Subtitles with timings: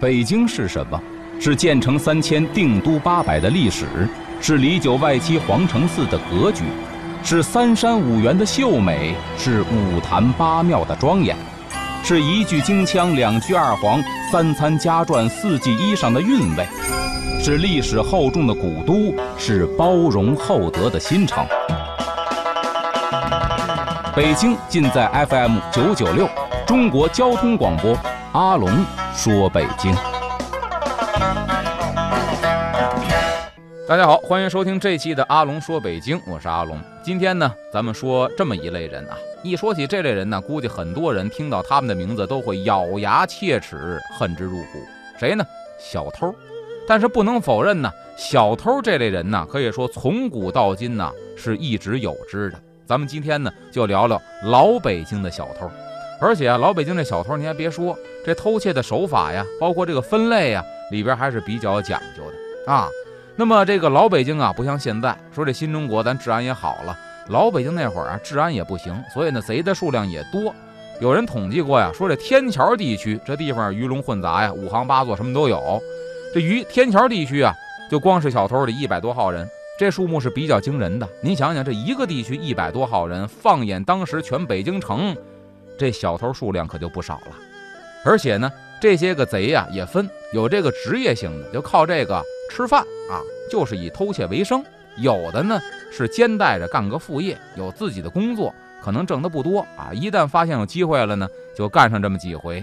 [0.00, 1.00] 北京是什么？
[1.40, 3.86] 是建成三千、定都八百的历史，
[4.40, 6.64] 是里九外七皇城寺的格局，
[7.22, 11.34] 是三山五园的秀美，是五坛八庙的庄严，
[12.02, 16.66] 是一句京腔、两句二黄、三餐家传、四季衣裳的韵味，
[17.42, 21.46] 是历史厚重的古都，是包容厚德的新城。
[24.14, 26.28] 北京尽在 FM 九九六，
[26.66, 27.96] 中国交通广播，
[28.32, 28.70] 阿龙
[29.16, 29.94] 说北京。
[33.88, 36.78] 大家好，欢迎收听这期的阿龙说北京，我是阿龙。
[37.02, 44.78] 今天呢，咱们说这么一类人啊，一说起这类人呢，估计很多人听到他们的名字都会咬牙切齿，恨之入骨。
[45.18, 45.42] 谁呢？
[45.78, 46.32] 小偷。
[46.86, 52.60] 但是不能否认呢，小偷这类人呢，可以说从古到今呢是一直有之的。
[52.84, 55.68] 咱们今天呢，就聊聊老北京的小偷，
[56.20, 62.88] 而且啊，老北京这小偷，你还别说，这偷窃的手法呀，包括这个分类呀，里边还是比较讲究的啊。
[63.36, 70.54] 那么这个老北京啊，不像现在说这新中国咱治安也好了，老北京那会儿啊，治安也不行，所以呢，贼的数量也多。
[71.00, 75.78] 有人统计过呀，说这天桥地区这地方鱼龙混杂呀，五行八作什么都有。
[76.32, 77.54] 这鱼天桥地区啊，
[77.90, 79.46] 就光是小偷的一百多号人。
[79.78, 85.14] 这数目是比较惊人的，您想想，这一个地区一百多号人，放眼当时全北京城，
[85.78, 87.36] 这小偷数量可就不少了。
[88.04, 94.60] 而且呢，这些个贼呀也分有这个职业性的，就靠这个吃饭啊，就是以偷窃为生；
[94.96, 95.60] 有的呢
[95.90, 99.90] 是兼带着干个副业，有自己的工作，可能挣的不多啊。
[99.92, 102.62] 一旦发现有机会了呢，就干上这么几回。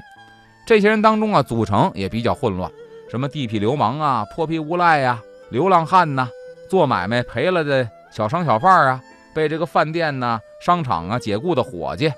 [0.65, 2.71] 这些人当中啊，组成也比较混乱，
[3.09, 6.29] 什么地痞流氓啊、泼皮无赖呀、流浪汉呐。
[6.69, 9.01] 做买卖赔了的小商小贩啊，
[9.35, 12.11] 被这个饭店呐、商场啊解雇的伙计，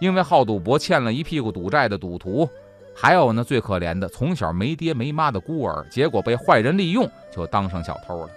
[0.00, 2.48] 因为好赌博欠了一屁股赌债的赌徒，
[2.94, 8.30] 还有呢最可怜的从小没爹没妈的孤儿，结果被坏人利用就当上小偷了。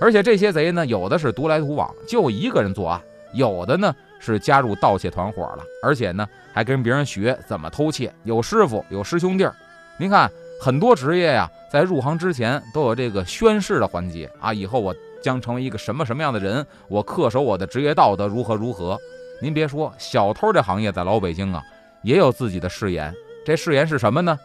[0.00, 3.00] 而且这些贼呢，有的是独来独往，就一个人作案；
[3.34, 9.54] 有的呢是加入盗窃团伙了，而且呢还跟别人学怎么偷窃，有师傅有师兄弟儿。
[9.98, 10.30] 您看。
[10.64, 14.54] 很多职业呀，在入行之前都有这个宣誓的环节啊。
[14.54, 18.96] 以后我将成为一个什么什么样的人，我恪守我的职业道德，如何如何。
[19.42, 21.60] 您别说，小偷这行业在老北京啊，
[22.02, 23.12] 也有自己的誓言。
[23.44, 24.38] 这誓言是什么呢？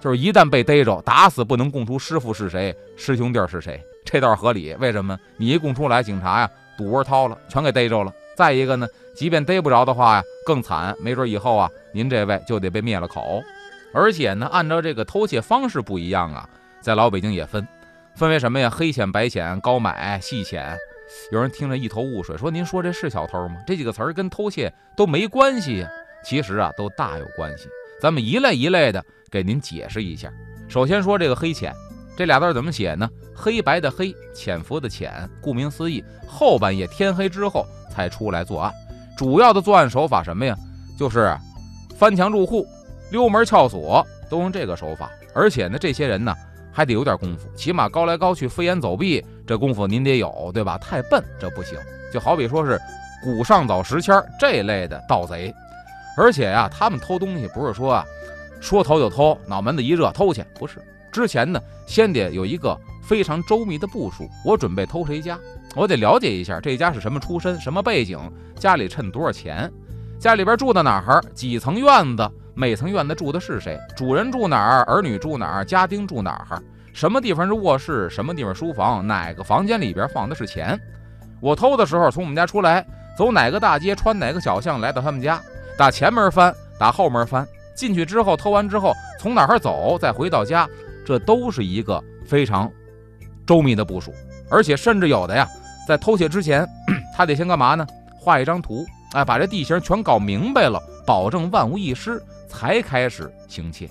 [0.00, 3.82] 就是一旦被逮着，打死不能供出师傅是谁，师兄弟是谁。
[4.04, 4.72] 这倒是合理。
[4.78, 5.18] 为什么？
[5.36, 6.48] 你一供出来，警察呀，
[6.78, 8.12] 赌窝掏了，全给逮着了。
[8.36, 13.42] 再一个呢，即便逮不着的话呀，更惨，没准以后啊，您这位就得被灭了口。
[13.92, 16.48] 而且呢，按照这个偷窃方式不一样啊，
[16.80, 17.66] 在老北京也分，
[18.14, 18.70] 分为什么呀？
[18.70, 20.78] 黑浅、白浅、高买、细浅。
[21.30, 23.56] 有人听着一头雾水，说：“您说这是小偷吗？
[23.66, 25.88] 这几个词儿跟偷窃都没关系呀。”
[26.24, 27.68] 其实啊，都大有关系。
[28.00, 30.32] 咱们一类一类的给您解释一下。
[30.68, 31.74] 首先说这个黑浅，
[32.16, 33.08] 这俩字怎么写呢？
[33.34, 35.28] 黑白的黑，潜伏的潜。
[35.40, 38.72] 顾名思义，后半夜天黑之后才出来作案。
[39.16, 40.56] 主要的作案手法什么呀？
[40.98, 41.36] 就是
[41.96, 42.66] 翻墙入户。
[43.10, 46.34] 溜门撬锁都用这个手法，而且呢，这些人呢
[46.74, 50.76] 还得有点功夫，起码高来高去、飞檐走壁这功夫您得有，对吧？
[50.78, 51.78] 太笨这不行。
[52.12, 52.78] 就好比说是
[53.22, 55.54] 古上早时迁这类的盗贼，
[56.16, 58.04] 而且呀，他们偷东西不是说啊
[58.60, 60.82] 说偷就偷，脑门子一热偷去，不是。
[61.12, 64.28] 之前呢，先得有一个非常周密的部署。
[64.44, 65.38] 我准备偷谁家，
[65.76, 68.18] 我得了解一下这家是什么出身、什么背景，
[68.58, 69.70] 家里趁多少钱，
[70.18, 72.28] 家里边住在哪儿，几层院子。
[72.54, 73.78] 每层院子住的是谁？
[73.96, 74.82] 主人住哪儿？
[74.84, 75.64] 儿女住哪儿？
[75.64, 76.62] 家丁住哪儿？
[76.92, 78.08] 什么地方是卧室？
[78.08, 79.04] 什么地方书房？
[79.06, 80.78] 哪个房间里边放的是钱？
[81.40, 82.86] 我偷的时候从我们家出来，
[83.18, 85.40] 走哪个大街，穿哪个小巷来到他们家？
[85.76, 87.46] 打前门翻，打后门翻。
[87.74, 90.68] 进去之后偷完之后，从哪儿走，再回到家，
[91.04, 92.70] 这都是一个非常
[93.44, 94.14] 周密的部署。
[94.48, 95.48] 而且甚至有的呀，
[95.88, 96.64] 在偷窃之前，
[97.16, 97.84] 他得先干嘛呢？
[98.16, 102.22] 画一张图，哎，把这地形全搞明白了，保证万无一失。
[102.46, 103.90] 才开始行窃，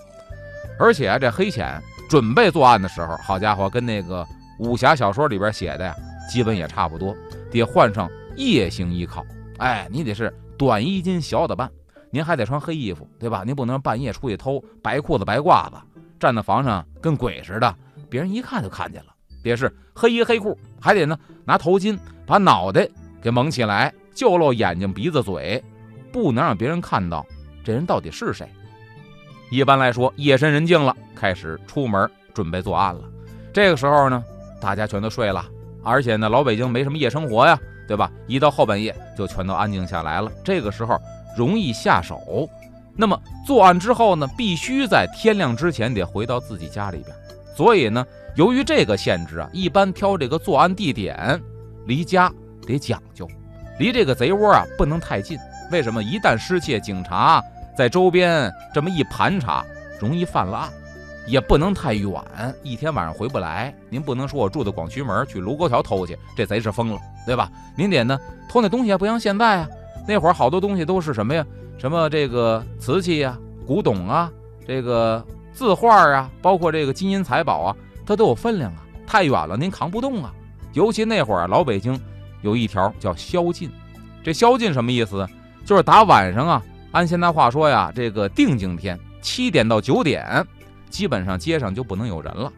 [0.80, 4.26] 而且啊，这黑浅准备作案的时候，好家伙，跟那个
[4.58, 5.94] 武侠小说里边写的呀，
[6.30, 7.14] 基本也差不多，
[7.52, 9.22] 得换上夜行衣靠。
[9.58, 11.70] 哎，你得是短衣襟、小打扮，
[12.10, 13.44] 您还得穿黑衣服，对吧？
[13.46, 15.76] 您不能半夜出去偷，白裤子、白褂子，
[16.18, 17.76] 站在房上跟鬼似的，
[18.10, 19.14] 别人一看就看见了。
[19.44, 22.88] 别是黑衣黑裤，还得呢拿头巾把脑袋
[23.22, 25.62] 给蒙起来，就露眼睛、鼻子、嘴，
[26.14, 27.26] 不能让别人看到。
[27.66, 28.48] 这人到底是谁？
[29.50, 33.02] 一般来说，夜深人静了，开始出门准备作案了。
[33.52, 34.24] 这个时候呢，
[34.62, 35.46] 大家全都睡了，
[35.84, 38.12] 而且呢，老北京没什么夜生活呀，对吧？
[38.28, 40.32] 一到后半夜就全都安静下来了。
[40.44, 41.00] 这个时候
[41.38, 42.50] 容易下手，
[42.96, 47.16] 那么作案之后呢，必须在天亮之前得回到自己家里边。
[47.56, 48.06] 所以呢，
[48.36, 51.40] 由于这个限制啊，一般挑这个作案地点
[51.86, 52.32] 离家
[52.66, 53.28] 得讲究，
[53.78, 55.38] 离这个贼窝啊不能太近。
[55.74, 56.04] 为什么？
[56.04, 57.44] 一旦失窃，警察
[57.76, 59.66] 在周边这么一盘查，
[60.00, 60.70] 容易犯了案。
[61.26, 62.14] 也不能太远，
[62.62, 63.74] 一天晚上回不来。
[63.90, 67.50] 您不能说我住在广渠门，去卢沟桥偷去，这贼是疯了，对吧？
[67.76, 69.68] 您得呢偷那东西也不像现在啊，
[70.08, 71.44] 那会儿好多东西都是什么呀？
[71.80, 73.36] 什么这个瓷器呀、
[73.66, 74.32] 古董啊、
[74.68, 75.26] 这个
[75.56, 77.76] 字画啊，包括这个金银财宝啊，
[78.06, 78.84] 它都有分量啊。
[79.08, 80.32] 太远了您扛不动啊。
[80.74, 82.00] 尤其那会儿老北京
[82.44, 83.72] 有一条叫宵禁，
[84.24, 85.28] 这宵禁什么意思？
[85.66, 90.46] 就是打晚上啊，按现在话说呀，这个定景天七点到九点。
[90.90, 92.54] 基本上街上就不能有人了，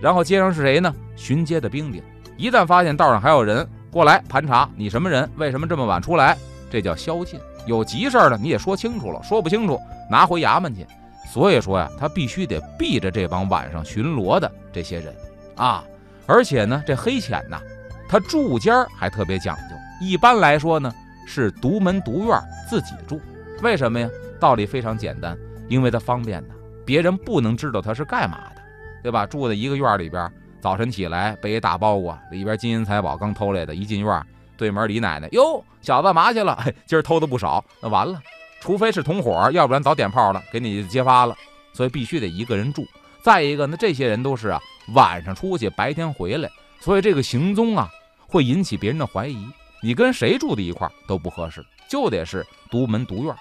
[0.00, 0.94] 然后街上是谁呢？
[1.16, 2.00] 巡街的兵丁，
[2.36, 5.28] 一旦发现道上还有人过来盘查，你什么人？
[5.34, 6.38] 为什么这么晚出来？
[6.70, 7.40] 这叫宵禁。
[7.66, 9.76] 有急事儿的你也说清楚了，说不清楚
[10.08, 10.86] 拿回衙门去。
[11.28, 15.12] 所以说呀，他必须得避着这帮晚上巡逻的这些人
[15.56, 15.82] 啊。
[16.26, 17.60] 而且呢，这黑钱呐，
[18.08, 19.74] 他住家还特别讲究。
[20.00, 20.94] 一般来说呢，
[21.30, 22.36] 是独门独院
[22.68, 23.20] 自己住。
[23.62, 24.08] 为什么呀？
[24.40, 25.38] 道理非常简单，
[25.68, 26.54] 因为它方便呢。
[26.84, 28.62] 别人不能知道他是干嘛的，
[29.00, 29.24] 对吧？
[29.24, 30.28] 住在一个院里边，
[30.60, 36.58] 早晨起来背一大包裹，里边金银财宝刚偷来的，一进院，对门李奶奶哟，小子干嘛去了？
[36.86, 38.20] 今儿偷的不少，那完了，
[38.60, 41.36] 除非是同伙，要不然早点炮了，给你揭发了。
[41.72, 42.84] 所以必须得一个人住。
[43.22, 44.60] 再一个，那这些人都是啊，
[44.94, 46.50] 晚上出去，白天回来，
[46.80, 47.88] 所以这个行踪啊，
[48.26, 49.46] 会引起别人的怀疑。
[49.82, 53.34] 你跟谁住在一块都不合适，就得是独门独院。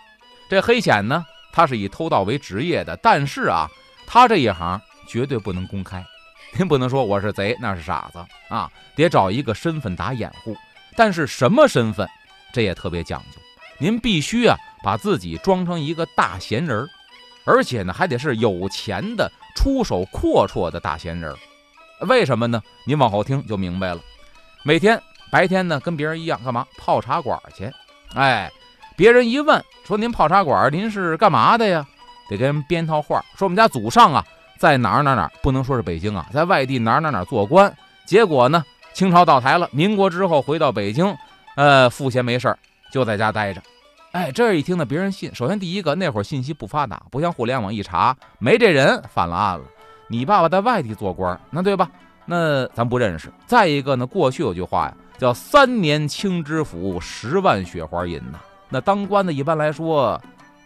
[0.49, 1.25] 这黑显呢？
[1.51, 3.67] 他是以偷盗为职业的，但是啊，
[4.05, 6.05] 他这一行绝对不能公开。
[6.57, 10.55] 您不能说我是贼，那是傻子啊，得找一个身份打掩护。
[10.95, 12.07] 但是什么身份，
[12.53, 13.39] 这也特别讲究。
[13.79, 16.87] 您必须啊，把自己装成一个大闲人，
[17.45, 21.35] 而且呢，还得是有钱的、出手阔绰的大闲人。
[22.01, 22.61] 为什么呢？
[22.85, 24.01] 您往后听就明白了。
[24.63, 27.71] 每天白天呢，跟别人一样，干嘛泡茶馆去？
[28.15, 28.51] 哎。
[28.97, 31.87] 别人一问说：“您泡茶馆，您是干嘛的呀？”
[32.29, 34.21] 得给人编套话，说我们家祖上啊，
[34.57, 37.73] 在哪儿哪儿哪儿，不能说是北京啊，在外地哪儿哪儿哪儿做官。
[38.05, 38.61] 结果呢，
[38.91, 41.15] 清朝倒台了，民国之后回到北京，
[41.55, 42.59] 呃，赋闲没事儿
[42.91, 43.61] 就在家待着。
[44.11, 45.33] 哎，这一听呢，别人信。
[45.33, 49.63] 首先第一个，那会儿信息不发达，不像互联网一查没这人，犯了案了。
[50.09, 51.89] 你爸爸在外地做官，那对吧？
[52.25, 53.31] 那咱不认识。
[53.45, 58.39] 再一个呢，过去有句话呀，叫“三年清知府，十万雪花银”呐。
[58.69, 60.19] 那当官的一般来说，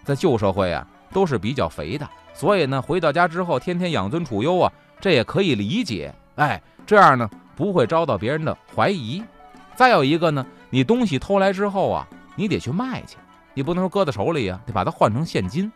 [0.03, 4.71] 在旧社会啊，都是比较肥的，所以呢，回到家之后天天养尊处优啊，
[5.01, 6.13] 这也可以理解。
[6.35, 9.23] 哎，这样呢，不会遭到别人的怀疑。
[9.75, 13.17] 再有一个呢，你东西偷来之后啊，你得去卖去，
[13.55, 15.71] 你不能说搁在手里啊，得把它换成现金。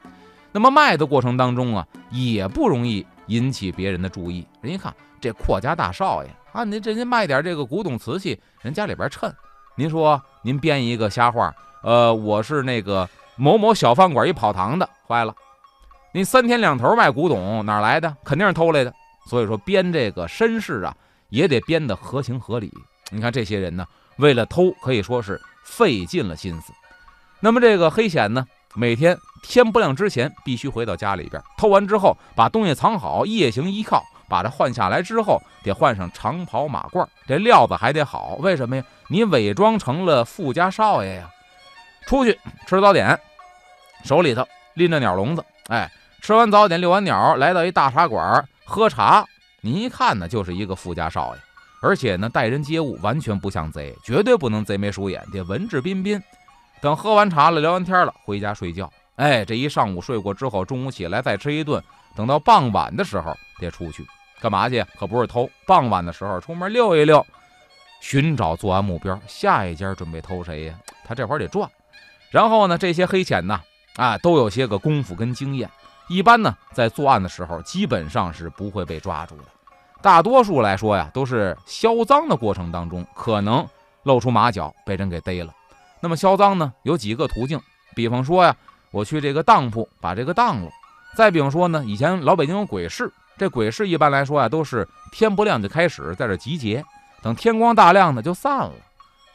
[0.51, 4.45] 那么卖的过程当中啊，也不容易引起别人的注意。
[4.61, 9.33] 人一看这阔家大少爷啊，您这您卖点这个古董瓷器，人家里边趁。
[9.75, 11.53] 您说您编一个瞎话。
[11.83, 15.33] 呃，我是那个某某小饭馆一跑堂的，坏了，
[16.11, 18.13] 你三天两头卖古董，哪来的？
[18.23, 18.91] 肯定是偷来的。
[19.27, 20.95] 所以说编这个身世啊，
[21.29, 22.73] 也得编得合情合理。
[23.11, 23.85] 你看这些人呢，
[24.17, 26.73] 为了偷，可以说是费尽了心思。
[27.39, 28.45] 那么这个黑显呢，
[28.79, 38.35] 每天天不亮之前必须回到家里边，偷完之后把东西藏好，夜行依靠，把它换下来之后，得换上长袍马褂，这料子还得好。
[38.39, 38.83] 为什么呀？
[39.07, 41.27] 你伪装成了富家少爷呀。
[42.05, 43.19] 出去吃早点，
[44.03, 49.25] 手里头拎着鸟笼子，哎，吃完早点遛完鸟，来到一大茶馆喝茶。
[49.61, 51.41] 您一看呢，就是一个富家少爷，
[51.81, 56.21] 而且呢，待人接物完全不像贼，绝对不能贼眉鼠眼，得文质彬彬。
[56.87, 58.89] 等喝完茶了，聊完天了，回家睡觉。
[59.17, 61.83] 哎，这一上午睡过之后，中午起来再吃一顿，
[62.15, 64.07] 等到傍晚的时候得出去
[64.39, 64.81] 干嘛去？
[64.97, 65.49] 可不是偷。
[65.65, 67.25] 傍晚的时候出门溜一溜，
[67.99, 70.75] 寻找作案目标，下一家准备偷谁呀？
[71.03, 71.69] 他这会儿得转。
[72.31, 73.59] 然后呢，这些黑钱呢，
[73.97, 75.69] 啊，都有些个功夫跟经验。
[76.07, 79.43] 一般呢，在作案的时候，基本上是不会被抓住的。
[80.01, 83.67] 大多数来说呀，都是销赃的过程当中，可能
[84.03, 85.53] 露出马脚，被人给逮了。
[85.99, 87.59] 那么销赃呢，有几个途径。
[87.95, 88.55] 比方说呀，
[88.91, 90.69] 我去这个当铺把这个当了。
[91.15, 96.83] 再比方说呢，以前老北京有鬼市，这鬼市一般来说啊，都是天不亮就开始在这集结，
[97.21, 98.73] 等天光大亮呢就散了。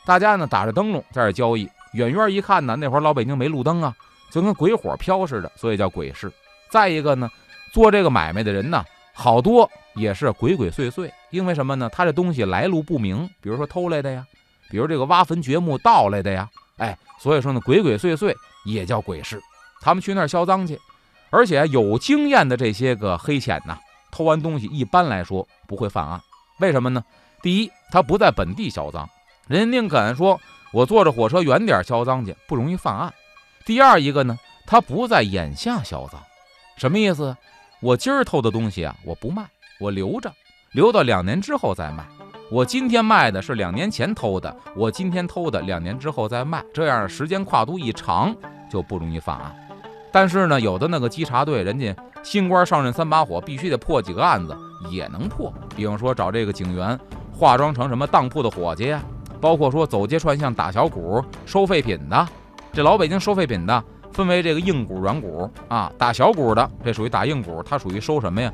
[0.04, 1.68] 大家呢打着灯笼在这交易。
[1.92, 3.94] 远远一看呢，那会儿老北京没路灯啊，
[4.30, 6.32] 就跟鬼火飘似的，所以叫鬼市。
[6.70, 7.28] 再一个呢，
[7.72, 11.90] 做这个买卖的人呢，好多也是鬼鬼祟祟，因为什么呢？
[11.92, 14.24] 他这东西来路不明，比如说偷来的呀，
[14.72, 16.48] 比如这个挖坟掘墓盗来的呀，
[16.78, 19.38] 哎，所以说呢，鬼鬼祟祟也叫鬼市。
[19.82, 20.80] 他们去那儿销赃去。
[21.28, 23.78] 而且有经验的这些个黑钱呐，
[24.10, 26.20] 偷完东西一般来说不会犯案。
[26.58, 27.02] 为什么呢？
[27.42, 29.08] 第一，他不在本地销赃，
[29.48, 30.40] 人家宁肯说
[30.72, 33.12] 我坐着火车远点销赃去，不容易犯案。
[33.64, 36.20] 第二一个呢，他不在眼下销赃，
[36.76, 37.36] 什么意思？
[37.80, 39.44] 我今儿偷的东西啊，我不卖，
[39.80, 40.32] 我留着，
[40.72, 42.06] 留到两年之后再卖。
[42.52, 48.36] 我今天卖的是两年前偷的，我今天偷的两年之后再卖，这样时间跨度一长
[48.70, 49.50] 就不容易犯案。
[50.10, 54.54] 但是呢，有的那个稽查队，人家新官上任三把火，必须得破几个案子，
[54.90, 55.50] 也能破。
[55.74, 57.00] 比方说找这个警员
[57.32, 59.02] 化妆成什么当铺的伙计呀，
[59.40, 62.28] 包括说走街串巷打小鼓收废品的。
[62.70, 63.82] 这老北京收废品的
[64.12, 68.52] 分为这个硬鼓、软鼓啊，打小鼓的这属于打硬鼓，它属于收什么呀？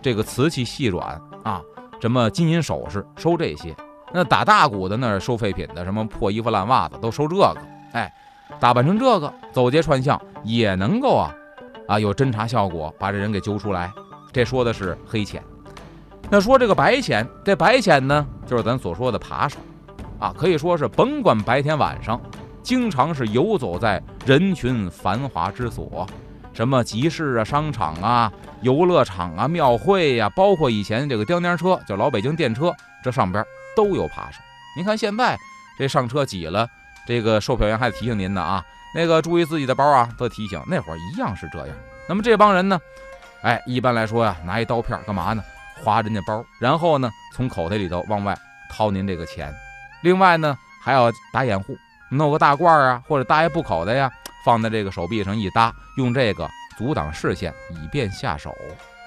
[0.00, 1.60] 这个瓷器细软啊，
[2.04, 3.74] 什么金银首饰收这些。
[4.12, 7.56] 那打大鼓的那收废品的，什么破衣服烂袜子都收这个。
[7.92, 8.12] 哎。
[8.60, 11.34] 打扮成这个走街串巷也能够啊，
[11.88, 13.90] 啊有侦查效果，把这人给揪出来。
[14.30, 15.42] 这说的是黑钱。
[16.28, 19.58] 那说这个白钱，这白钱呢，就是咱所说的扒手，
[20.20, 22.20] 啊，可以说是甭管白天晚上，
[22.62, 26.06] 经常是游走在人群繁华之所，
[26.54, 33.44] 什么集市啊、商场啊、游乐场啊、庙会呀，包括以前这个颠颠车，叫老北京电车，这上边
[33.74, 34.38] 都有扒手。
[34.76, 35.36] 您看现在
[35.76, 36.68] 这上车挤了。
[37.06, 40.58] 这个售票员还得提醒您呢啊，那个注意自己的包啊，都提醒。
[40.66, 41.76] 那会儿一样是这样。
[42.08, 42.80] 那么这帮人呢，
[43.42, 45.44] 哎，一般来说呀，拿一刀片干嘛呢？
[45.82, 48.34] 划人家包，然后呢，从口袋里头往外
[48.70, 49.52] 掏您这个钱。
[50.02, 51.76] 另外呢，还要打掩护，
[52.16, 54.10] 弄个大褂啊，或者搭一布口袋呀，
[54.44, 58.54] 放在这个手臂上一搭，用这个阻挡视线，以便下手。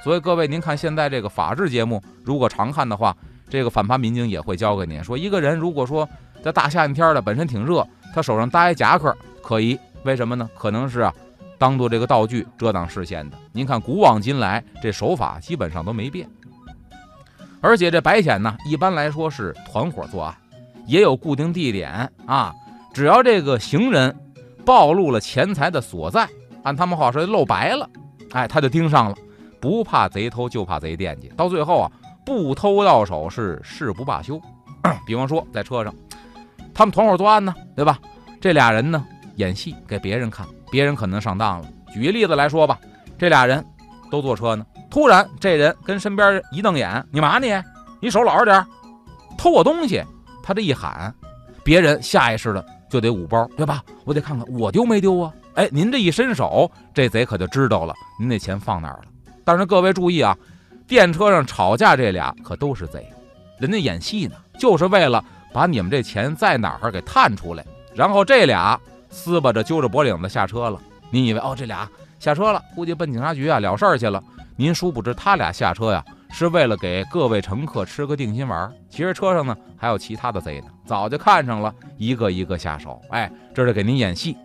[0.04, 3.16] 所以各位，您看现在这个法制节目，如果常看的话，
[3.50, 6.08] 这个反扒民警也会教给您说，一个人如果说。
[6.44, 10.48] 这大夏天的，本身挺热，他手上搭一夹克可疑，为什么呢？
[10.56, 11.12] 可能是啊，
[11.58, 13.38] 当做这个道具遮挡视线的。
[13.52, 16.30] 您看，古往今来，这手法基本上都没变。
[17.60, 20.34] 而且这白钱呢，一般来说是团伙作案，
[20.86, 22.54] 也有固定地点啊。
[22.98, 24.12] 只要这个行人
[24.66, 26.28] 暴露了钱财的所在，
[26.64, 27.88] 按他们话说露白了，
[28.32, 29.16] 哎，他就盯上了。
[29.62, 31.32] 不怕贼偷，就怕贼惦记。
[31.38, 31.92] 到最后啊，
[32.26, 34.42] 不偷到手是誓不罢休。
[35.06, 35.94] 比方说，在车上。
[36.74, 38.00] 他们团伙作案呢，对吧？
[38.42, 41.68] 这俩人呢演戏给别人看，别人可能上当了。
[41.94, 42.80] 举个例子来说吧，
[43.16, 43.64] 这俩人
[44.10, 47.54] 都坐车呢，突然这人跟身边一瞪眼：“你嘛你？
[48.02, 48.66] 你手老实点，
[49.38, 50.04] 偷我东西！”
[50.42, 51.14] 他这一喊，
[51.64, 53.84] 别人下意识的就得五包，对吧？
[54.06, 55.34] 我得看看我丢没丢啊？
[55.56, 59.06] 哎，您这一伸手，这贼可就知道了您那钱放哪儿了。
[59.44, 60.38] 但是各位注意啊，
[60.88, 63.08] 电车上吵架这俩可都是贼，
[63.60, 65.24] 人家演戏呢，就是为了。
[65.54, 67.66] 把你们这钱在哪儿给探出来，
[67.96, 68.80] 然后这俩
[69.10, 70.80] 撕巴着揪着脖领子下车了。
[71.10, 71.90] 您以为哦，这俩
[72.20, 74.22] 下车了，估计奔警察局啊了事儿去了。
[74.56, 78.72] 您殊不知，他俩下车呀，是为了给各位乘客吃个定心丸。
[78.90, 83.02] 其实车上呢还有其他的贼呢，早就看上了，一个一个下手。
[83.10, 84.38] 哎，这是给您演戏。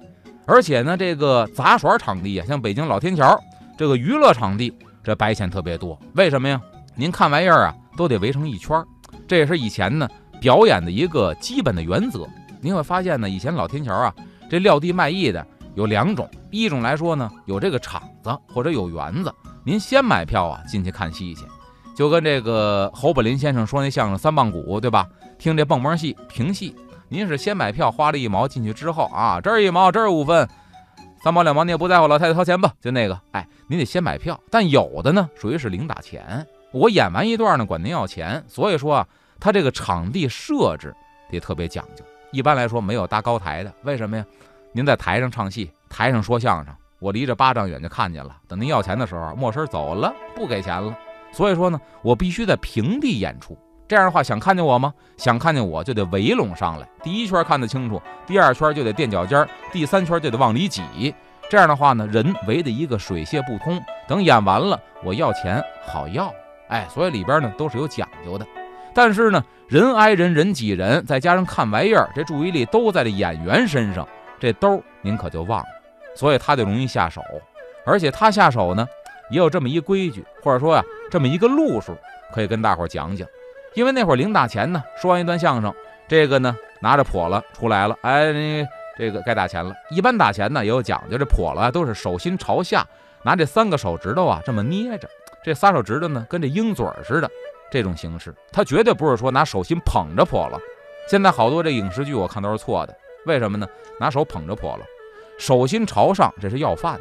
[0.47, 3.41] 而且呢，这个杂耍场地啊，像北京老天桥
[3.77, 4.73] 这个娱乐场地，
[5.03, 5.99] 这白钱特别多。
[6.15, 6.61] 为什么呀？
[6.95, 8.87] 您看玩意儿啊，都得围成一圈儿。
[9.27, 10.09] 这也是以前呢。
[10.41, 12.29] 表演的一个基本的原则，
[12.61, 14.13] 您会发现呢，以前老天桥啊，
[14.51, 15.47] 这撂地卖艺的
[15.77, 19.33] 有两种，一种来说呢，有这个场子或者有园子，
[19.65, 21.45] 您先买票啊进去看戏去，
[21.95, 25.09] 就跟这个侯宝林先生说那相声三棒鼓，对吧？
[25.39, 26.75] 听这蹦蹦戏评戏，
[27.09, 30.49] 您是先买票花了一毛进去之后啊，这儿一毛，这儿五分，
[31.23, 39.09] 三毛两毛你也不在乎，老太太掏钱吧，就那个，哎，您得先买票，但有的呢属于是零打钱，我演完一段呢管您要钱，所以说啊。
[39.45, 40.95] 他这个场地设置
[41.29, 44.25] 得特别讲究，一般来说没有搭高台的，为什么呀？
[44.71, 48.37] 您在台上唱戏，台上说相声，我离着八丈远就看见了。
[48.47, 50.97] 等您要钱的时候，没声走了，不给钱了。
[51.33, 53.57] 所以说呢，我必须在平地演出。
[53.89, 54.95] 这样的话，想看见我吗？
[55.17, 61.15] 想看见我就得围拢上来，第一圈看得清楚，第二圈就得垫脚尖，第三圈就得往里挤。
[61.51, 63.79] 这样的话呢，人围的一个水泄不通。
[64.09, 66.33] 等演完了，我要钱好要。
[66.69, 68.47] 哎，所以里边呢都是有讲究的。
[68.95, 74.09] 但是呢，人挨人人挤人，再加上看玩意儿，这注意力都在这演员身上，
[74.41, 75.67] 这兜您可就忘了，
[76.17, 77.21] 所以他就容易下手。
[77.85, 78.87] 而且他下手呢，
[79.31, 81.97] 也有这么一规矩，或者说呀，这么一个路数，
[82.35, 83.27] 可以跟大伙讲讲。
[83.75, 85.73] 因为那会儿零打钱呢，说完一段相声，
[86.09, 88.33] 这个呢拿着笸箩出来了，哎，
[88.99, 89.75] 这个该打钱了。
[89.91, 92.87] 一般打钱呢也有讲究，这笸箩都是手心朝下，
[93.23, 95.09] 拿这三个手指头啊这么捏着，
[95.43, 97.31] 这仨手指头呢跟这鹰嘴似的。
[97.71, 100.61] 这种形式，他绝对不是说拿手心捧着笸箩。
[101.09, 102.95] 现在好多这影视剧，我看都是错的。
[103.25, 103.67] 为什么呢？
[103.99, 104.79] 拿手捧着笸箩，
[105.39, 107.01] 手心朝上，这是要饭的。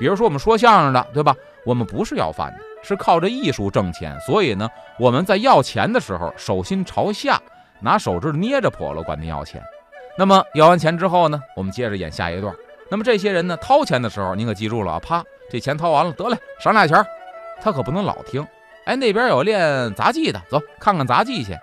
[0.00, 1.32] 比如说我们说相声的，对吧？
[1.64, 4.18] 我们不是要饭的，是靠着艺术挣钱。
[4.20, 7.40] 所以呢，我们在要钱的时候，手心朝下，
[7.80, 9.62] 拿手指捏着笸箩管您要钱。
[10.18, 12.54] 那么要完钱之后呢，我们接着演下一段。
[12.90, 14.98] 那么这些人呢，掏钱的时候，您可记住了啊！
[14.98, 17.06] 啪，这钱掏完了，得嘞，赏俩钱儿。
[17.62, 18.44] 他可不能老听。
[18.84, 21.56] 哎，那边有练杂技的，走，看看杂技去。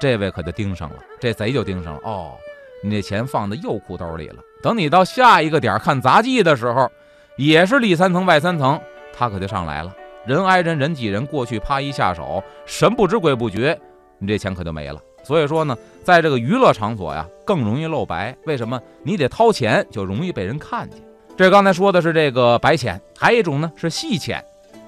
[0.00, 2.00] 这位可就盯上了，这贼就盯上了。
[2.04, 2.36] 哦，
[2.84, 4.36] 你这钱放在右裤兜里了。
[4.62, 6.88] 等你到下一个点看杂技的时候，
[7.36, 8.80] 也是里三层外三层，
[9.18, 9.92] 他可就上来了。
[10.24, 13.76] 人挨人，人挤人，过去啪一下手，神不知鬼不觉，
[14.18, 15.00] 你这钱可就没了。
[15.24, 18.36] 所以说呢，在这个娱乐场所呀，更容易露白。
[18.46, 18.80] 为什么？
[19.02, 21.00] 你得掏钱，就容易被人看见。
[21.36, 24.44] 这刚才说的是这个白钱，还有一种呢是戏钱。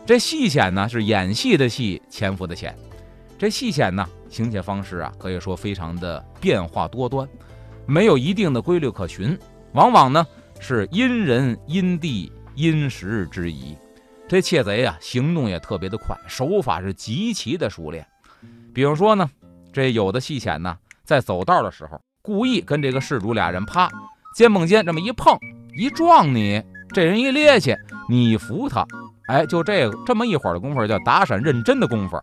[0.07, 2.75] 这戏钱呢是演戏的戏，潜伏的潜。
[3.39, 7.29] 这戏钱呢，行窃方式啊，可以说非常的变化多端，
[7.87, 9.37] 没有一定的规律可循。
[9.73, 10.27] 往往呢
[10.59, 13.77] 是因人因地因时之宜，
[14.31, 18.07] 这窃贼啊行动也特别的快，手法是极其的熟练。
[18.73, 19.29] 比如说呢，
[19.73, 23.91] 这有的细钱呢，在走道的时候，故意跟这个事主俩人啪
[24.37, 25.37] 肩碰肩这么一碰
[25.77, 26.63] 一撞你，
[26.95, 27.77] 这人一趔趄，
[28.09, 28.87] 你扶他，
[29.27, 32.17] 哎，就这个这么一会儿的功夫叫打闪认真的功夫，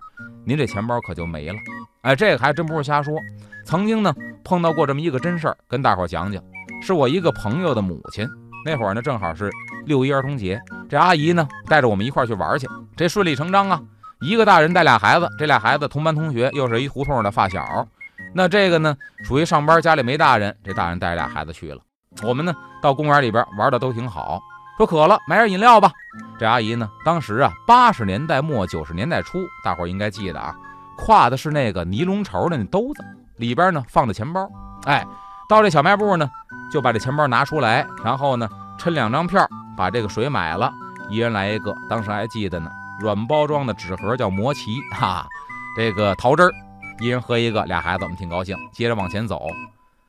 [0.46, 1.60] 您这钱包可就没了。
[2.04, 3.20] 哎，这个还真不是瞎说，
[3.66, 6.42] 曾经呢碰到过这么一个真事儿，跟大伙讲讲。
[6.82, 8.26] 是我一个朋友的母亲，
[8.66, 9.52] 那会儿呢正好是
[9.88, 13.82] 六一儿童节，这阿姨呢带着我们一块儿去玩去，这顺理成章啊，
[14.20, 17.88] 一个大人带俩孩子，这俩孩子同班同学，又是一胡同的发小，
[18.34, 21.80] 那这个呢属于上班家里没大人，这大人带着俩孩子去了，
[22.22, 24.42] 我们呢到公园里边玩的都挺好，
[24.78, 25.92] 说渴了买点饮料吧，
[26.38, 30.54] 这阿姨呢当时啊八十年代末九十年代初，大伙儿应该记得啊，
[31.00, 33.04] 挎的是那个尼龙绸的那兜子，
[33.38, 34.48] 里边呢放的钱包，
[34.86, 35.04] 哎。
[35.50, 36.30] 到这小卖部呢，
[36.70, 40.72] 就把这钱包拿出来，然后呢，抻两张票，把这个水买了，
[41.10, 41.76] 一人来一个。
[41.90, 42.70] 当时还记得呢，
[43.00, 45.28] 软包装的纸盒叫魔奇哈，
[45.76, 46.52] 这个桃汁儿，
[47.00, 48.56] 一人喝一个，俩孩子我们挺高兴。
[48.72, 49.48] 接着往前走，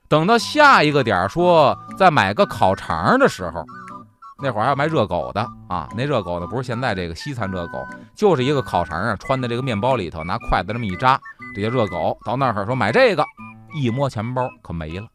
[0.08, 3.64] 等到下一个点说再买个烤肠的时候，
[4.42, 11.18] 那会儿还要卖热狗的啊，那热狗呢不是现在这个西餐热狗，就是一个烤肠啊，穿在这个面包里头，拿筷子这么一扎，
[11.54, 13.24] 这些热狗到那儿说买这个，
[13.74, 15.06] 一摸钱包可没了。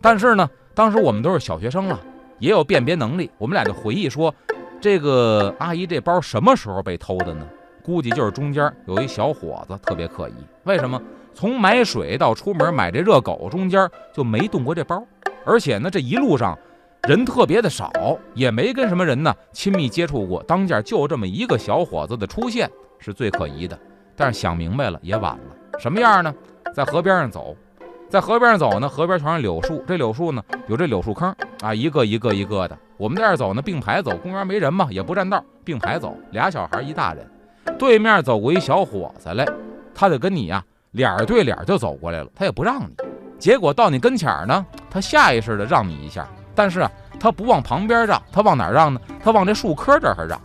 [0.00, 2.00] 但是呢，当时我们都是小学生了，
[2.42, 3.30] 也有辨别能力。
[3.38, 4.34] 我们俩就回忆说，
[4.80, 7.46] 这个阿姨这包什么时候被偷的呢？
[7.84, 10.34] 估计就是中间有一小伙子特别可疑。
[10.64, 11.00] 为什么？
[11.32, 15.06] 从买水到出门买这热狗中间就没动过这包，
[15.46, 16.58] 而且呢，这一路上
[17.04, 17.92] 人特别的少，
[18.34, 20.42] 也没跟什么人呢亲密接触过。
[20.42, 23.78] 当间就这么一个小伙子的出现是最可疑的。
[24.16, 25.78] 但是想明白了也晚了。
[25.78, 26.34] 什么样呢？
[26.74, 27.56] 在河边上走。
[28.12, 32.76] 在河边走呢，河边全是柳树，这柳树呢有这柳树坑啊，一个一个一个的。
[32.98, 37.26] 我们在这走呢，并排走，公园没人嘛，也不占道，并排走，俩小孩一大人。
[37.78, 39.46] 对面走过一小伙子来，
[39.94, 42.94] 他就跟你呀脸对脸就走过来了，他也不让你。
[43.38, 49.00] 结果到你跟前儿呢，他下意识的让你一下，但是啊，他不往旁边让，他往哪让呢？
[49.24, 50.38] 他往这树棵这儿让。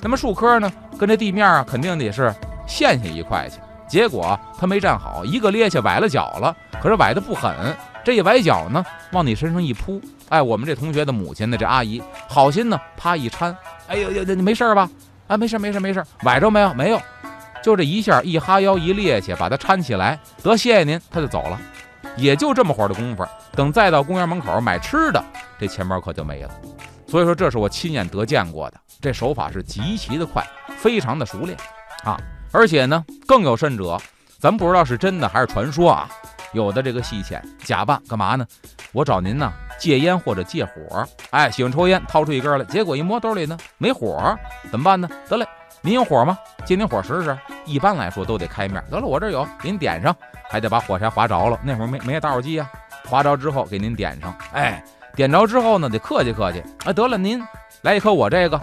[0.00, 2.32] 那么树棵呢，跟这地面啊，肯定得是
[2.68, 3.58] 陷下一块去。
[3.88, 6.56] 结果他没站好，一个趔趄崴了脚了。
[6.80, 7.54] 可是崴的不狠，
[8.04, 13.54] 这一崴脚呢，往你身上一扑，哎，我们这同学的母亲呢，这阿姨好心呢，啪一搀，
[13.86, 14.88] 哎呦呦，你没事吧？
[15.26, 16.72] 啊，没事没事没事，崴着没有？
[16.74, 17.00] 没有，
[17.62, 21.60] 就这一下，一哈腰一趔趄，把他搀起来，得谢谢您，他就走了。
[22.16, 25.22] 也就这么会儿的功夫，等再到公园门口买吃的，
[25.58, 26.50] 这钱包可就没了。
[27.06, 30.44] 所以说，这是我亲眼得见过的，这手法是极其的快，
[30.78, 31.56] 非常的熟练
[32.04, 32.18] 啊！
[32.52, 34.00] 而且呢，更有甚者，
[34.38, 36.08] 咱不知道是真的还是传说啊。
[36.52, 38.46] 有的这个戏钱假扮干嘛呢？
[38.92, 44.36] 我找您呢借烟或者借火，哎，喜欢抽烟，掏出一根来，结果一摸兜里呢没火，
[44.70, 45.08] 怎么办呢？
[45.28, 45.46] 得嘞，
[45.80, 46.36] 您有火吗？
[46.66, 47.38] 借您火试试。
[47.64, 50.14] 一般来说都得开面，得了，我这有，给您点上，
[50.48, 51.58] 还得把火柴划着了。
[51.62, 52.68] 那会儿没没打火机啊，
[53.06, 54.82] 划着之后给您点上，哎，
[55.14, 57.40] 点着之后呢得客气客气，哎，得了，您
[57.82, 58.60] 来一颗我这个，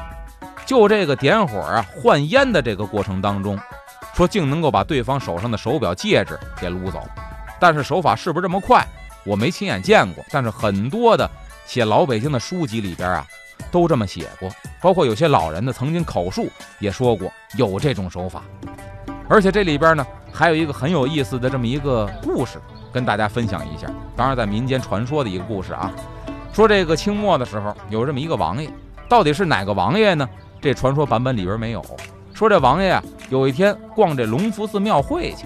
[0.65, 3.58] 就这个点火啊换烟的这个过程当中，
[4.13, 7.08] 说竟能够把对方手上的手表戒指给撸走。
[7.60, 8.86] 但是手法是不是这么快？
[9.24, 10.24] 我没亲眼见过。
[10.32, 11.30] 但是很多的
[11.65, 13.26] 写老北京的书籍里边啊，
[13.72, 14.50] 都这么写过。
[14.82, 16.48] 包括有些老人呢，曾经口述
[16.80, 18.43] 也说过有这种手法。
[19.30, 22.62] 而且这里边呢，还有一个很有意思的这么一个故事，
[22.93, 23.88] 跟大家分享一下。
[24.15, 25.91] 当然，在民间传说的一个故事啊，
[26.54, 28.70] 说这个清末的时候有这么一个王爷，
[29.10, 30.28] 到底是哪个王爷呢？
[30.62, 31.84] 这传说版本里边没有。
[32.34, 35.46] 说这王爷啊，有一天逛这隆福寺庙会去。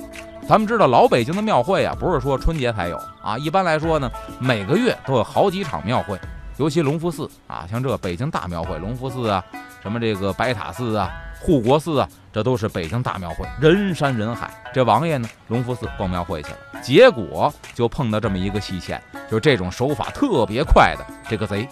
[0.52, 3.38] 咱们知道老北京的庙会啊，不是说春节才有啊。
[3.38, 6.20] 一般来说呢，每个月都有好几场庙会，
[6.58, 9.42] 尤其隆福寺啊，像这北京大庙会，隆福寺啊，
[9.82, 11.10] 什么这个白塔寺啊、
[11.40, 14.52] 护国寺啊，这都是北京大庙会，人山人海。
[14.74, 21.66] 这王爷呢，隆福寺逛庙会去了，结果就碰到这么一个细线，就是这种手法特别快的这个贼，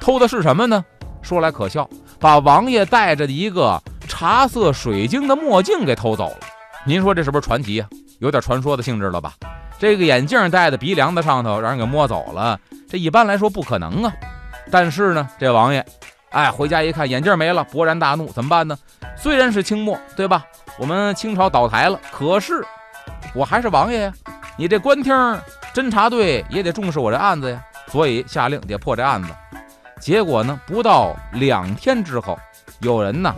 [0.00, 0.82] 偷的是什么呢？
[1.20, 1.86] 说来可笑，
[2.18, 6.38] 把王爷戴着的一个茶色水晶的墨镜给偷走了。
[6.86, 7.88] 您说这是不是传奇啊？
[8.18, 9.34] 有点传说的性质了吧？
[9.78, 14.12] 这个眼镜戴在鼻梁子上头，让人给摸走了，这一般来说不可能啊。
[14.70, 15.84] 但是呢，这王爷，
[16.30, 18.78] 哎，回家一看眼镜没了，勃然大怒，怎么办呢？
[19.16, 20.44] 虽然是清末，对吧？
[20.78, 22.64] 我们清朝倒台了，可是
[23.34, 24.12] 我还是王爷呀。
[24.56, 25.12] 你这官厅
[25.74, 29.28] 侦察队也得重视我这案子呀，所以下令得破这案子。
[30.00, 32.38] 结果呢，不到两天之后，
[32.80, 33.34] 有人呢，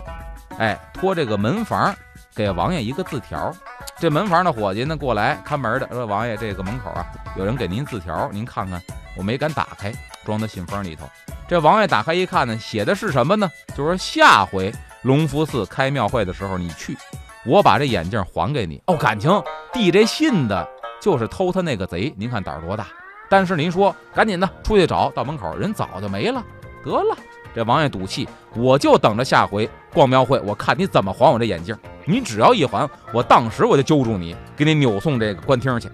[0.59, 1.93] 哎，托这个门房
[2.35, 3.51] 给王爷一个字条。
[3.99, 8.81] 这门房的伙计呢，过来看门的说：“王爷，这个门口啊，有人给您字条，您看看。”
[9.17, 9.91] 我没敢打开，
[10.23, 11.09] 装在信封里头。
[11.47, 13.49] 这王爷打开一看呢，写的是什么呢？
[13.75, 14.71] 就是下回
[15.01, 16.95] 隆福寺开庙会的时候，你去，
[17.43, 18.79] 我把这眼镜还给你。
[18.85, 19.41] 哦，感情
[19.73, 20.67] 递这信的
[21.01, 22.13] 就是偷他那个贼。
[22.15, 22.85] 您看胆儿多大？
[23.27, 26.43] 但是您说，赶紧的出去找，到门口人早就没了。
[26.85, 27.17] 得了，
[27.55, 31.75] 这王爷赌气，我就等着下回逛庙会，我看你怎么还我这眼镜。
[32.05, 35.89] 你只要一还，我当时我就揪住你，给你扭送这个官厅去。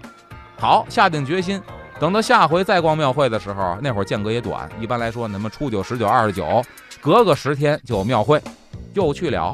[0.59, 1.61] 好，下定决心，
[1.99, 6.63] 等到下回再逛庙会的时候，那会儿间隔也短，一般来说，那么初九、十九、二十九，
[7.01, 8.41] 隔个十天就有庙会，
[8.93, 9.53] 又去了。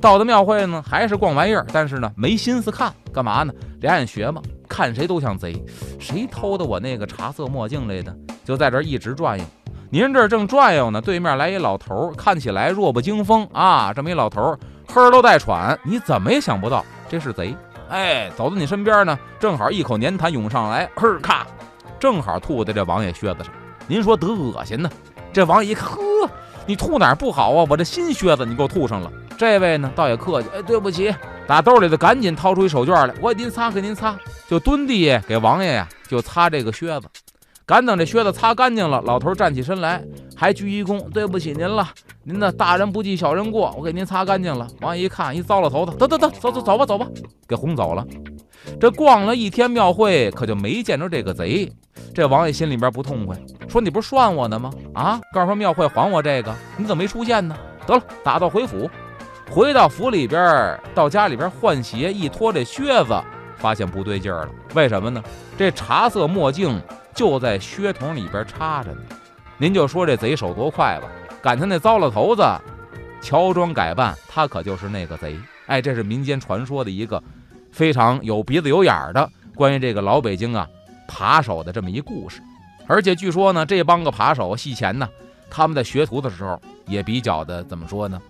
[0.00, 3.52] 到的庙会呢，还是逛玩意儿，但是呢，没心思看，干嘛呢？
[3.80, 5.60] 俩眼学嘛，看谁都像贼。
[5.98, 8.14] 谁偷的我那个茶色墨镜来的？
[8.44, 9.44] 就在这一直转悠。
[9.88, 13.92] 您这正转悠呢，对面来一老头，看起来弱不禁风啊。
[13.94, 14.58] 这么一老头，
[14.92, 17.56] 呵都带喘，你怎么也想不到这是贼。
[17.88, 21.46] 哎，走到你身边呢，正好一口粘痰涌上来，呵咔，
[22.00, 23.52] 正好吐在这王爷靴子上。
[23.86, 24.90] 您说得恶心呢？
[25.32, 26.28] 这王爷一看，呵，
[26.66, 27.64] 你吐哪儿不好啊？
[27.70, 29.10] 我这新靴子你给我吐上了。
[29.38, 31.14] 这位呢，倒也客气，哎，对不起，
[31.46, 34.18] 打兜里的赶紧掏出一手绢来，我给您擦，给您擦，
[34.48, 37.06] 就蹲地下给王爷呀，就擦这个靴子。
[37.66, 40.00] 赶等这靴子擦干净了，老头站起身来，
[40.36, 41.88] 还鞠一躬：“对不起您了，
[42.22, 47.08] 您呢大人不计小人过，我给您擦干净了。”王爷一看，一糟老头子，得得得，走走走吧，走吧，
[47.48, 48.06] 给轰走了。
[48.80, 51.68] 这逛了一天庙会，可就没见着这个贼。
[52.14, 54.70] 这王爷心里边不痛快，说：“你不是涮我呢吗？
[54.94, 58.88] 啊，告诉说庙会还我这个，你怎么没出现呢？”得了，打道回府，
[59.50, 63.20] 回到府里边，到家里边换鞋，一脱这靴子，
[63.56, 64.50] 发现不对劲儿了。
[64.74, 65.20] 为什么呢？
[65.58, 66.80] 这茶色墨镜。
[67.16, 69.00] 就在靴筒里边插着呢，
[69.56, 71.08] 您就说这贼手多快吧？
[71.42, 72.44] 赶上那糟老头子
[73.22, 75.36] 乔装改扮，他可就是那个贼。
[75.66, 77.20] 哎，这是民间传说的一个
[77.72, 80.68] 非常有鼻子有眼儿的关于这个老北京啊
[81.08, 82.42] 扒手的这么一故事。
[82.86, 85.08] 而且据说呢，这帮个扒手戏前呢，
[85.50, 88.20] 他们在学徒的时候也比较的怎么说呢？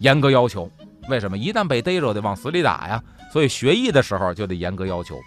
[0.00, 0.70] 严格要求。
[1.08, 1.38] 为什么？
[1.38, 3.02] 一旦被逮着，得往死里打呀。
[3.32, 5.18] 所以学艺的时候就得严格要求。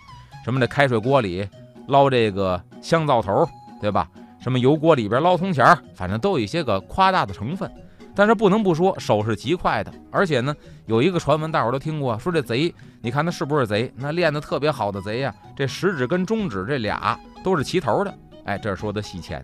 [0.46, 1.48] 什么这开水锅里。
[1.88, 3.48] 捞这个香皂头，
[3.82, 4.10] 对吧？
[4.40, 7.70] 什么油锅里边捞铜钱儿，反正都有一些个夸大的成分。
[8.16, 9.92] 但是不能不说，手是极快的。
[10.12, 13.92] 而且呢，有一个传闻，大伙都听过，说这贼，你看他是不是贼？
[13.96, 18.14] 那练得特别好的贼呀，这食指跟中指这俩都是齐头的。
[18.46, 19.44] 哎，这是说的洗钱。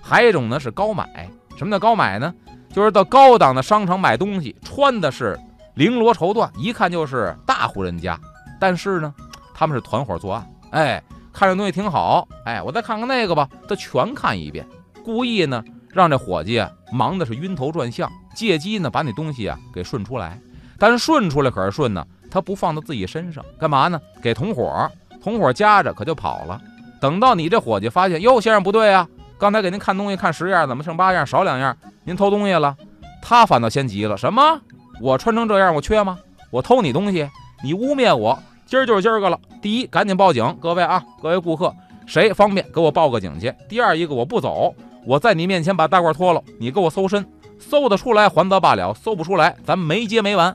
[0.00, 2.32] 还有一种呢是高买，什么叫高买呢？
[2.70, 5.38] 就是到高档的商场买东西，穿的是
[5.76, 8.18] 绫罗绸缎，一看就是大户人家。
[8.60, 9.14] 但是呢，
[9.52, 11.02] 他们是团伙作案，哎。
[11.34, 13.48] 看这东西挺好，哎，我再看看那个吧。
[13.68, 14.64] 他全看一遍，
[15.04, 20.40] 故意呢让这伙计啊忙的是晕头转向，借机呢把你东西啊给顺出来。
[20.78, 24.00] 但是顺出来可是顺呢，他不放到自己身上，干嘛呢？
[24.22, 24.88] 给同伙，
[25.20, 26.60] 同伙夹着可就跑了。
[27.00, 31.76] 等到你这伙计发现，哟，先生不对啊，刚才给您看东西看十样，怎么剩八样，少两样？
[32.04, 32.76] 您偷东西了？
[33.20, 34.60] 他反倒先急了，什么？
[35.00, 36.18] 我穿成这样，我缺吗？
[36.50, 37.28] 我偷你东西？
[37.64, 38.40] 你污蔑我？
[38.74, 39.38] 今儿就是今儿个了。
[39.62, 41.72] 第一，赶紧报警，各位啊，各位顾客，
[42.06, 43.54] 谁方便给我报个警去？
[43.68, 44.74] 第二一个，我不走，
[45.06, 47.24] 我在你面前把大褂脱了，你给我搜身，
[47.56, 50.52] 搜得出来还则罢了，搜不出来，咱没接没完。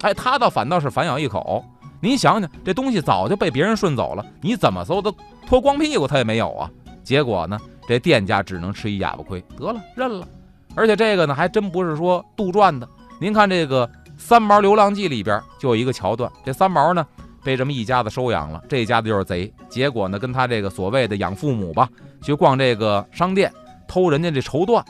[0.00, 1.64] 哎，他倒反倒是反咬一口。
[2.00, 5.14] 您想想，这东西早就被别人顺走了，你怎么搜都？
[5.46, 6.68] 脱光屁股他也没有啊。
[7.04, 10.26] 结果呢，这店家只能吃一哑巴亏，得了，认了。
[10.74, 12.88] 而且这个呢，还真不是说杜撰的。
[13.20, 13.86] 您看这个
[14.18, 17.06] 《三毛流浪记》里边就有一个桥段，这三毛呢。
[17.44, 19.52] 被这么一家子收养了，这一家子就是贼。
[19.68, 21.88] 结果呢，跟他这个所谓的养父母吧，
[22.22, 23.52] 去逛这个商店，
[23.86, 24.82] 偷人家这绸缎，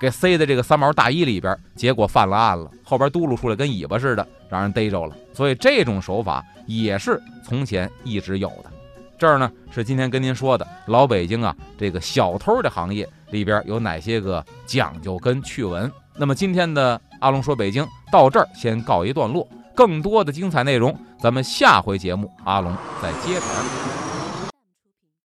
[0.00, 2.70] 给塞在这个三毛大衣里边，结果犯了案了。
[2.84, 5.16] 后边嘟噜出来跟尾巴似的，让人逮着了。
[5.32, 8.70] 所以这种手法也是从前一直有的。
[9.18, 15.92] 这儿呢是今天跟您说的老北京啊，这个小偷的行业里边有哪些个讲究跟趣闻。
[16.16, 19.46] 那么今天的阿龙说北京到这儿先告一段落，
[19.80, 24.09] 更多的精彩内容，咱们下回节目阿龙再接茬。